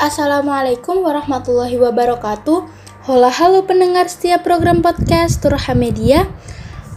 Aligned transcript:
Assalamualaikum 0.00 1.04
warahmatullahi 1.04 1.76
wabarakatuh. 1.76 2.64
Hola 3.04 3.28
halo 3.28 3.68
pendengar 3.68 4.08
setiap 4.08 4.48
program 4.48 4.80
podcast 4.80 5.44
Turha 5.44 5.76
Media. 5.76 6.24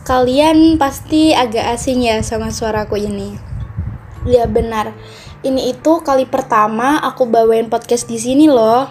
Kalian 0.08 0.80
pasti 0.80 1.36
agak 1.36 1.68
asing 1.76 2.08
ya 2.08 2.24
sama 2.24 2.48
suaraku 2.56 2.96
ini. 2.96 3.36
Ya 4.24 4.48
benar. 4.48 4.96
Ini 5.44 5.76
itu 5.76 6.00
kali 6.00 6.24
pertama 6.24 7.04
aku 7.04 7.28
bawain 7.28 7.68
podcast 7.68 8.08
di 8.08 8.16
sini 8.16 8.48
loh. 8.48 8.88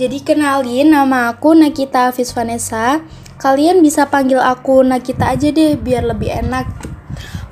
Jadi 0.00 0.24
kenalin 0.24 0.96
nama 0.96 1.28
aku 1.28 1.52
Nakita 1.52 2.08
Hafiz 2.08 2.32
Vanessa. 2.32 3.04
Kalian 3.36 3.84
bisa 3.84 4.08
panggil 4.08 4.40
aku 4.40 4.80
Nakita 4.80 5.36
aja 5.36 5.52
deh 5.52 5.76
biar 5.76 6.08
lebih 6.08 6.32
enak. 6.32 6.83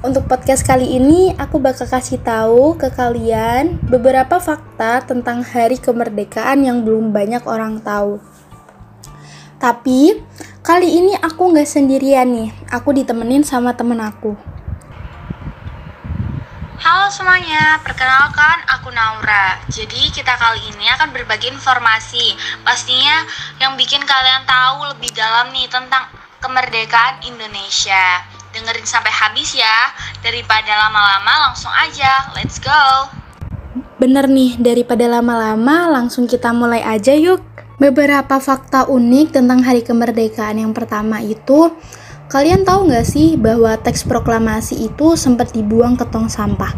Untuk 0.02 0.26
podcast 0.26 0.66
kali 0.66 0.98
ini, 0.98 1.30
aku 1.38 1.62
bakal 1.62 1.86
kasih 1.86 2.18
tahu 2.18 2.74
ke 2.74 2.90
kalian 2.90 3.78
beberapa 3.86 4.42
fakta 4.42 4.98
tentang 5.06 5.46
hari 5.46 5.78
kemerdekaan 5.78 6.66
yang 6.66 6.82
belum 6.82 7.14
banyak 7.14 7.46
orang 7.46 7.78
tahu. 7.78 8.18
Tapi, 9.62 10.18
kali 10.66 10.98
ini 10.98 11.14
aku 11.22 11.54
nggak 11.54 11.70
sendirian 11.70 12.26
nih. 12.34 12.50
Aku 12.74 12.90
ditemenin 12.90 13.46
sama 13.46 13.78
temen 13.78 14.02
aku. 14.02 14.34
Halo 16.82 17.06
semuanya, 17.06 17.78
perkenalkan 17.86 18.58
aku 18.74 18.90
Naura. 18.90 19.62
Jadi 19.70 20.10
kita 20.10 20.34
kali 20.34 20.66
ini 20.66 20.90
akan 20.98 21.14
berbagi 21.14 21.46
informasi 21.54 22.34
pastinya 22.66 23.22
yang 23.62 23.78
bikin 23.78 24.02
kalian 24.02 24.42
tahu 24.50 24.82
lebih 24.98 25.14
dalam 25.14 25.54
nih 25.54 25.70
tentang 25.70 26.10
kemerdekaan 26.42 27.22
Indonesia. 27.22 28.31
Dengerin 28.52 28.84
sampai 28.84 29.08
habis 29.08 29.56
ya, 29.56 29.96
daripada 30.20 30.76
lama-lama 30.76 31.48
langsung 31.48 31.72
aja, 31.72 32.28
let's 32.36 32.60
go! 32.60 33.08
Bener 33.96 34.28
nih, 34.28 34.60
daripada 34.60 35.08
lama-lama 35.08 35.88
langsung 35.88 36.28
kita 36.28 36.52
mulai 36.52 36.84
aja 36.84 37.16
yuk. 37.16 37.40
Beberapa 37.80 38.36
fakta 38.44 38.84
unik 38.92 39.40
tentang 39.40 39.64
hari 39.64 39.80
kemerdekaan 39.80 40.60
yang 40.60 40.76
pertama 40.76 41.24
itu, 41.24 41.72
kalian 42.28 42.68
tahu 42.68 42.92
nggak 42.92 43.08
sih 43.08 43.40
bahwa 43.40 43.72
teks 43.80 44.04
proklamasi 44.04 44.84
itu 44.84 45.16
sempat 45.16 45.56
dibuang 45.56 45.96
ke 45.96 46.04
tong 46.12 46.28
sampah? 46.28 46.76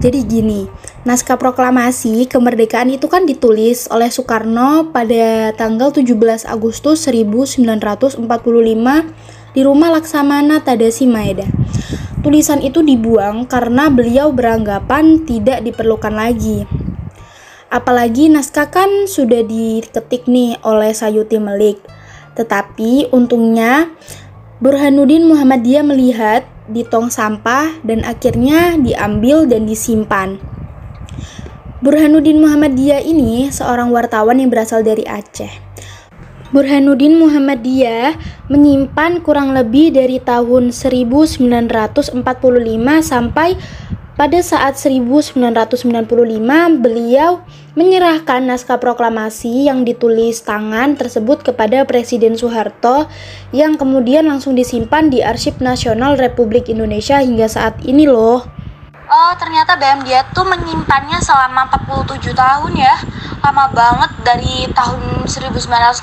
Jadi 0.00 0.24
gini, 0.24 0.64
naskah 1.04 1.36
proklamasi 1.36 2.32
kemerdekaan 2.32 2.96
itu 2.96 3.12
kan 3.12 3.28
ditulis 3.28 3.92
oleh 3.92 4.08
Soekarno 4.08 4.88
pada 4.88 5.52
tanggal 5.52 5.92
17 5.92 6.48
Agustus 6.48 7.04
1945 7.04 8.24
di 9.54 9.62
rumah 9.62 9.94
Laksamana 9.94 10.60
Tadasi 10.66 11.06
Maeda. 11.06 11.46
Tulisan 12.26 12.58
itu 12.60 12.82
dibuang 12.82 13.46
karena 13.46 13.86
beliau 13.86 14.34
beranggapan 14.34 15.22
tidak 15.22 15.62
diperlukan 15.62 16.10
lagi. 16.10 16.66
Apalagi 17.70 18.30
naskah 18.30 18.70
kan 18.70 19.06
sudah 19.06 19.46
diketik 19.46 20.26
nih 20.26 20.58
oleh 20.66 20.90
Sayuti 20.90 21.38
Melik. 21.38 21.78
Tetapi 22.34 23.14
untungnya 23.14 23.94
Burhanuddin 24.58 25.26
Muhammadiyah 25.30 25.84
melihat 25.86 26.42
di 26.66 26.82
tong 26.82 27.12
sampah 27.12 27.78
dan 27.84 28.02
akhirnya 28.02 28.74
diambil 28.80 29.46
dan 29.46 29.68
disimpan. 29.68 30.40
Burhanuddin 31.84 32.40
Muhammadiyah 32.40 33.04
ini 33.04 33.52
seorang 33.52 33.92
wartawan 33.92 34.40
yang 34.40 34.48
berasal 34.48 34.80
dari 34.80 35.04
Aceh. 35.04 35.63
Burhanuddin 36.54 37.18
Muhammadiyah 37.18 38.14
menyimpan 38.46 39.26
kurang 39.26 39.58
lebih 39.58 39.90
dari 39.90 40.22
tahun 40.22 40.70
1945 40.70 42.14
sampai 43.02 43.58
pada 44.14 44.38
saat 44.38 44.78
1995 44.78 45.34
beliau 46.78 47.42
menyerahkan 47.74 48.46
naskah 48.46 48.78
proklamasi 48.78 49.66
yang 49.66 49.82
ditulis 49.82 50.46
tangan 50.46 50.94
tersebut 50.94 51.42
kepada 51.42 51.82
Presiden 51.82 52.38
Soeharto 52.38 53.10
yang 53.50 53.74
kemudian 53.74 54.30
langsung 54.30 54.54
disimpan 54.54 55.10
di 55.10 55.26
Arsip 55.26 55.58
Nasional 55.58 56.14
Republik 56.14 56.70
Indonesia 56.70 57.18
hingga 57.18 57.50
saat 57.50 57.82
ini 57.82 58.06
loh. 58.06 58.46
Oh, 59.14 59.30
ternyata 59.38 59.78
BM 59.78 60.02
dia 60.02 60.26
tuh 60.34 60.42
menyimpannya 60.42 61.22
selama 61.22 61.70
47 61.70 62.34
tahun 62.34 62.74
ya. 62.74 62.98
Lama 63.46 63.70
banget 63.70 64.10
dari 64.26 64.66
tahun 64.74 65.30
1945 65.30 66.02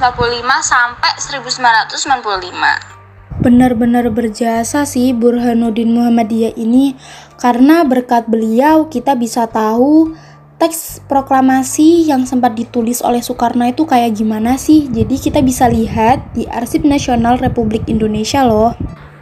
sampai 0.63 1.11
1995. 1.19 3.44
Benar-benar 3.44 4.07
berjasa 4.16 4.88
sih 4.88 5.11
Burhanuddin 5.11 5.91
Muhammadiyah 5.91 6.55
ini 6.55 6.95
karena 7.35 7.83
berkat 7.83 8.31
beliau 8.31 8.88
kita 8.88 9.19
bisa 9.19 9.44
tahu 9.44 10.16
teks 10.55 11.03
proklamasi 11.11 12.07
yang 12.07 12.23
sempat 12.23 12.55
ditulis 12.55 13.03
oleh 13.03 13.19
Soekarno 13.19 13.67
itu 13.67 13.83
kayak 13.83 14.16
gimana 14.16 14.55
sih. 14.55 14.88
Jadi 14.88 15.19
kita 15.19 15.44
bisa 15.44 15.67
lihat 15.67 16.31
di 16.31 16.47
Arsip 16.47 16.88
Nasional 16.88 17.44
Republik 17.44 17.91
Indonesia 17.91 18.47
loh. 18.47 18.71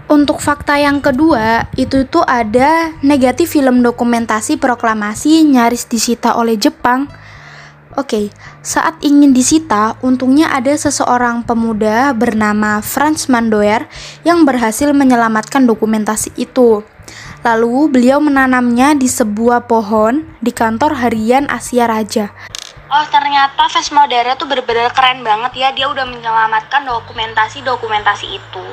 Untuk 0.09 0.41
fakta 0.41 0.73
yang 0.81 1.05
kedua, 1.05 1.69
itu 1.77 2.01
tuh 2.09 2.25
ada 2.25 2.97
negatif 3.05 3.53
film 3.53 3.85
dokumentasi 3.85 4.57
proklamasi 4.57 5.45
nyaris 5.45 5.85
disita 5.85 6.33
oleh 6.33 6.57
Jepang. 6.57 7.05
Oke, 7.93 8.33
saat 8.65 8.97
ingin 9.05 9.37
disita, 9.37 10.01
untungnya 10.01 10.49
ada 10.49 10.73
seseorang 10.73 11.45
pemuda 11.45 12.09
bernama 12.17 12.81
Franz 12.81 13.29
Mandoer 13.29 13.85
yang 14.25 14.49
berhasil 14.49 14.89
menyelamatkan 14.97 15.69
dokumentasi 15.69 16.33
itu. 16.41 16.81
Lalu 17.45 17.93
beliau 17.93 18.17
menanamnya 18.17 18.97
di 18.97 19.05
sebuah 19.05 19.69
pohon 19.69 20.25
di 20.41 20.49
kantor 20.49 21.05
harian 21.05 21.45
Asia 21.53 21.85
Raja. 21.85 22.33
Oh 22.89 23.05
ternyata 23.13 23.69
Vesmodera 23.69 24.33
tuh 24.33 24.49
bener-bener 24.49 24.89
keren 24.97 25.21
banget 25.21 25.53
ya 25.61 25.69
Dia 25.77 25.93
udah 25.93 26.09
menyelamatkan 26.09 26.89
dokumentasi-dokumentasi 26.89 28.25
itu 28.33 28.65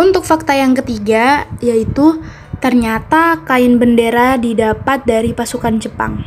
untuk 0.00 0.26
fakta 0.26 0.56
yang 0.56 0.74
ketiga, 0.74 1.46
yaitu 1.62 2.22
ternyata 2.58 3.44
kain 3.44 3.76
bendera 3.76 4.40
didapat 4.40 5.04
dari 5.04 5.36
pasukan 5.36 5.78
Jepang. 5.78 6.24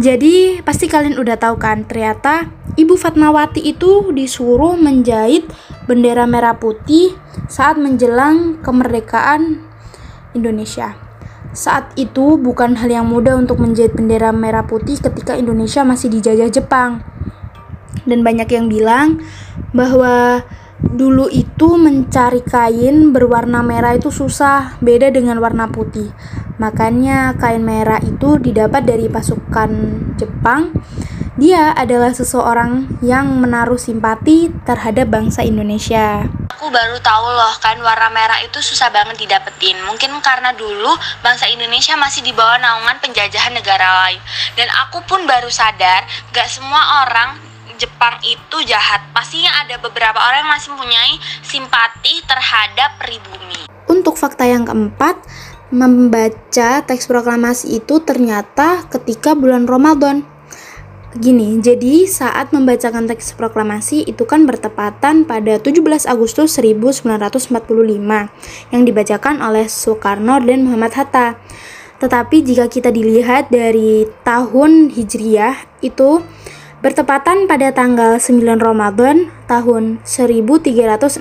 Jadi, 0.00 0.64
pasti 0.64 0.88
kalian 0.88 1.20
udah 1.20 1.36
tahu 1.36 1.60
kan, 1.60 1.84
ternyata 1.84 2.48
Ibu 2.78 2.96
Fatmawati 2.96 3.60
itu 3.60 4.14
disuruh 4.16 4.72
menjahit 4.78 5.44
bendera 5.84 6.24
merah 6.24 6.56
putih 6.56 7.12
saat 7.52 7.76
menjelang 7.76 8.62
kemerdekaan 8.64 9.60
Indonesia. 10.32 10.96
Saat 11.50 11.98
itu 11.98 12.38
bukan 12.38 12.78
hal 12.78 12.88
yang 12.88 13.10
mudah 13.10 13.34
untuk 13.34 13.58
menjahit 13.58 13.92
bendera 13.92 14.30
merah 14.30 14.64
putih 14.64 14.96
ketika 15.02 15.34
Indonesia 15.34 15.82
masih 15.82 16.08
dijajah 16.08 16.48
Jepang. 16.48 17.02
Dan 18.06 18.22
banyak 18.22 18.48
yang 18.48 18.70
bilang 18.70 19.20
bahwa 19.76 20.46
dulu 20.80 21.28
itu 21.28 21.76
mencari 21.76 22.40
kain 22.40 23.12
berwarna 23.12 23.60
merah 23.60 23.96
itu 23.96 24.08
susah, 24.08 24.80
beda 24.80 25.12
dengan 25.12 25.38
warna 25.38 25.68
putih. 25.68 26.10
Makanya 26.60 27.36
kain 27.40 27.64
merah 27.64 28.00
itu 28.04 28.36
didapat 28.36 28.84
dari 28.84 29.08
pasukan 29.08 29.70
Jepang. 30.20 30.76
Dia 31.40 31.72
adalah 31.72 32.12
seseorang 32.12 33.00
yang 33.00 33.40
menaruh 33.40 33.80
simpati 33.80 34.52
terhadap 34.68 35.08
bangsa 35.08 35.40
Indonesia. 35.40 36.28
Aku 36.52 36.68
baru 36.68 37.00
tahu 37.00 37.26
loh 37.32 37.56
kan 37.64 37.80
warna 37.80 38.12
merah 38.12 38.36
itu 38.44 38.60
susah 38.60 38.92
banget 38.92 39.24
didapetin. 39.24 39.80
Mungkin 39.88 40.12
karena 40.20 40.52
dulu 40.52 40.92
bangsa 41.24 41.48
Indonesia 41.48 41.96
masih 41.96 42.20
di 42.20 42.36
bawah 42.36 42.60
naungan 42.60 43.00
penjajahan 43.00 43.56
negara 43.56 44.04
lain. 44.04 44.20
Dan 44.52 44.68
aku 44.84 45.00
pun 45.08 45.24
baru 45.24 45.48
sadar 45.48 46.04
gak 46.36 46.44
semua 46.44 47.08
orang 47.08 47.49
Jepang 47.80 48.20
itu 48.20 48.56
jahat. 48.68 49.08
Pastinya 49.16 49.48
ada 49.64 49.80
beberapa 49.80 50.20
orang 50.20 50.44
yang 50.44 50.52
masih 50.52 50.68
mempunyai 50.76 51.16
simpati 51.40 52.20
terhadap 52.28 53.00
pribumi. 53.00 53.64
Untuk 53.88 54.20
fakta 54.20 54.44
yang 54.44 54.68
keempat, 54.68 55.16
membaca 55.72 56.84
teks 56.84 57.08
proklamasi 57.08 57.80
itu 57.80 58.04
ternyata 58.04 58.84
ketika 58.92 59.32
bulan 59.32 59.64
Ramadan. 59.64 60.28
Gini, 61.16 61.58
jadi 61.58 62.04
saat 62.04 62.52
membacakan 62.52 63.08
teks 63.08 63.32
proklamasi 63.34 64.04
itu 64.04 64.28
kan 64.28 64.44
bertepatan 64.44 65.24
pada 65.24 65.56
17 65.58 65.80
Agustus 66.04 66.60
1945 66.60 67.50
yang 68.70 68.82
dibacakan 68.84 69.40
oleh 69.40 69.66
Soekarno 69.66 70.36
dan 70.44 70.68
Muhammad 70.68 70.94
Hatta. 70.94 71.40
Tetapi 71.98 72.44
jika 72.44 72.68
kita 72.68 72.92
dilihat 72.92 73.48
dari 73.48 74.04
tahun 74.22 74.92
Hijriah 74.94 75.82
itu 75.82 76.22
bertepatan 76.80 77.44
pada 77.44 77.72
tanggal 77.76 78.16
9 78.16 78.40
Ramadan 78.56 79.28
tahun 79.44 80.00
1364 80.08 81.20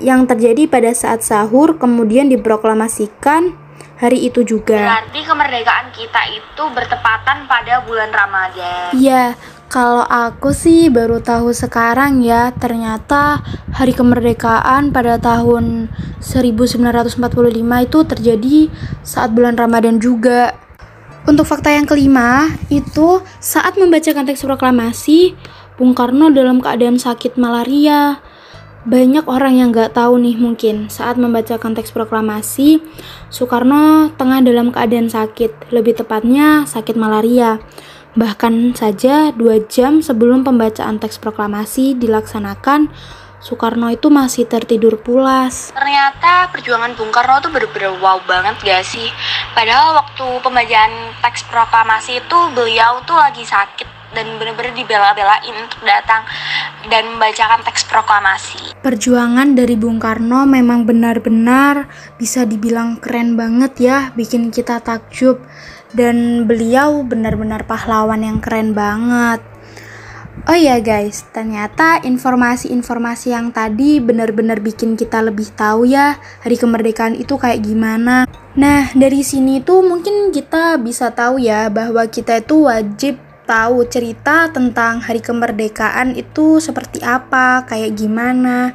yang 0.00 0.24
terjadi 0.24 0.64
pada 0.64 0.90
saat 0.96 1.20
sahur 1.20 1.76
kemudian 1.76 2.32
diproklamasikan 2.32 3.52
hari 4.00 4.26
itu 4.26 4.42
juga. 4.42 4.80
Berarti 4.80 5.20
kemerdekaan 5.22 5.94
kita 5.94 6.22
itu 6.32 6.62
bertepatan 6.74 7.46
pada 7.46 7.84
bulan 7.86 8.10
Ramadan. 8.10 8.90
Iya, 8.98 9.38
kalau 9.70 10.02
aku 10.02 10.50
sih 10.50 10.90
baru 10.90 11.22
tahu 11.22 11.54
sekarang 11.54 12.18
ya, 12.24 12.50
ternyata 12.56 13.44
hari 13.70 13.94
kemerdekaan 13.94 14.90
pada 14.90 15.22
tahun 15.22 15.92
1945 16.18 17.20
itu 17.86 17.98
terjadi 18.08 18.58
saat 19.06 19.30
bulan 19.30 19.54
Ramadan 19.54 20.02
juga. 20.02 20.56
Untuk 21.22 21.46
fakta 21.46 21.70
yang 21.70 21.86
kelima, 21.86 22.50
itu 22.66 23.22
saat 23.38 23.78
membacakan 23.78 24.26
teks 24.26 24.42
proklamasi, 24.42 25.38
Bung 25.78 25.94
Karno 25.94 26.34
dalam 26.34 26.58
keadaan 26.58 26.98
sakit 26.98 27.38
malaria. 27.38 28.18
Banyak 28.82 29.30
orang 29.30 29.54
yang 29.54 29.70
nggak 29.70 29.94
tahu 29.94 30.18
nih 30.18 30.34
mungkin 30.34 30.90
saat 30.90 31.14
membacakan 31.14 31.78
teks 31.78 31.94
proklamasi, 31.94 32.82
Soekarno 33.30 34.10
tengah 34.18 34.42
dalam 34.42 34.74
keadaan 34.74 35.06
sakit, 35.06 35.70
lebih 35.70 35.94
tepatnya 36.02 36.66
sakit 36.66 36.98
malaria. 36.98 37.62
Bahkan 38.18 38.74
saja 38.74 39.30
dua 39.30 39.62
jam 39.70 40.02
sebelum 40.02 40.42
pembacaan 40.42 40.98
teks 40.98 41.22
proklamasi 41.22 41.94
dilaksanakan, 41.94 42.90
Soekarno 43.42 43.90
itu 43.90 44.06
masih 44.06 44.46
tertidur 44.46 45.02
pulas. 45.02 45.74
Ternyata 45.74 46.46
perjuangan 46.54 46.94
Bung 46.94 47.10
Karno 47.10 47.42
tuh 47.42 47.50
bener-bener 47.50 47.90
wow 47.98 48.22
banget 48.22 48.54
gak 48.62 48.86
sih? 48.86 49.10
Padahal 49.50 49.98
waktu 49.98 50.22
pembacaan 50.46 51.10
teks 51.18 51.50
proklamasi 51.50 52.22
itu 52.22 52.38
beliau 52.54 53.02
tuh 53.02 53.18
lagi 53.18 53.42
sakit 53.42 54.14
dan 54.14 54.38
bener-bener 54.38 54.70
dibela-belain 54.78 55.56
untuk 55.58 55.82
datang 55.82 56.22
dan 56.86 57.02
membacakan 57.10 57.66
teks 57.66 57.82
proklamasi. 57.90 58.78
Perjuangan 58.78 59.58
dari 59.58 59.74
Bung 59.74 59.98
Karno 59.98 60.46
memang 60.46 60.86
benar-benar 60.86 61.90
bisa 62.22 62.46
dibilang 62.46 63.02
keren 63.02 63.34
banget 63.34 63.72
ya, 63.82 63.98
bikin 64.14 64.54
kita 64.54 64.78
takjub. 64.78 65.42
Dan 65.92 66.48
beliau 66.48 67.04
benar-benar 67.04 67.68
pahlawan 67.68 68.24
yang 68.24 68.40
keren 68.40 68.72
banget. 68.72 69.51
Oh 70.32 70.56
ya 70.56 70.80
guys, 70.80 71.28
ternyata 71.28 72.00
informasi-informasi 72.00 73.36
yang 73.36 73.52
tadi 73.52 74.00
benar-benar 74.00 74.64
bikin 74.64 74.96
kita 74.96 75.20
lebih 75.20 75.52
tahu 75.52 75.84
ya 75.84 76.16
hari 76.40 76.56
kemerdekaan 76.56 77.20
itu 77.20 77.36
kayak 77.36 77.60
gimana. 77.60 78.24
Nah, 78.56 78.88
dari 78.96 79.20
sini 79.20 79.60
tuh 79.60 79.84
mungkin 79.84 80.32
kita 80.32 80.80
bisa 80.80 81.12
tahu 81.12 81.36
ya 81.36 81.68
bahwa 81.68 82.08
kita 82.08 82.40
itu 82.40 82.64
wajib 82.64 83.20
tahu 83.44 83.84
cerita 83.84 84.48
tentang 84.48 85.04
hari 85.04 85.20
kemerdekaan 85.20 86.16
itu 86.16 86.64
seperti 86.64 87.04
apa, 87.04 87.68
kayak 87.68 87.92
gimana. 87.92 88.72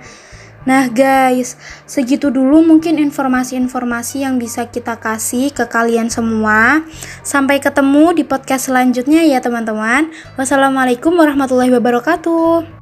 Nah 0.68 0.92
guys, 0.92 1.56
segitu 1.88 2.28
dulu 2.28 2.60
mungkin 2.60 3.00
informasi-informasi 3.00 4.28
yang 4.28 4.36
bisa 4.36 4.68
kita 4.68 5.00
kasih 5.00 5.56
ke 5.56 5.64
kalian 5.64 6.12
semua. 6.12 6.84
Sampai 7.24 7.64
ketemu 7.64 8.12
di 8.12 8.28
podcast 8.28 8.68
selanjutnya 8.68 9.24
ya 9.24 9.40
teman-teman. 9.40 10.12
Wassalamualaikum 10.36 11.16
warahmatullahi 11.16 11.72
wabarakatuh. 11.72 12.77